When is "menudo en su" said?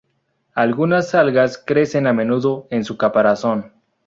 2.13-2.97